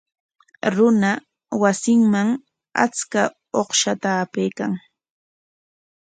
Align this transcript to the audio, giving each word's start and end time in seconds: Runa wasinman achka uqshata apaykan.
Runa 0.75 1.11
wasinman 1.61 2.27
achka 2.83 3.21
uqshata 3.61 4.09
apaykan. 4.23 4.71